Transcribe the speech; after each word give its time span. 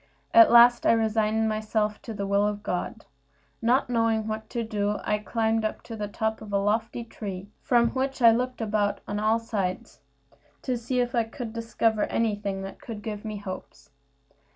At 0.33 0.51
last 0.51 0.87
I 0.87 0.93
resigned 0.93 1.47
myself 1.47 2.01
to 2.01 2.13
the 2.15 2.25
will 2.25 2.47
of 2.47 2.63
God. 2.63 3.05
Not 3.61 3.87
knowing 3.87 4.25
what 4.27 4.49
to 4.49 4.63
do, 4.63 4.97
I 5.03 5.19
climbed 5.19 5.63
up 5.63 5.83
to 5.83 5.95
the 5.95 6.07
top 6.07 6.41
of 6.41 6.51
a 6.51 6.57
lofty 6.57 7.03
tree, 7.03 7.49
from 7.61 7.89
which 7.89 8.19
I 8.19 8.31
looked 8.31 8.61
about 8.61 9.01
on 9.07 9.19
all 9.19 9.37
sides, 9.37 9.99
to 10.63 10.75
see 10.75 11.01
if 11.01 11.13
I 11.13 11.25
could 11.25 11.53
discover 11.53 12.05
anything 12.05 12.63
that 12.63 12.81
could 12.81 13.03
give 13.03 13.23
me 13.23 13.37
hopes. 13.37 13.91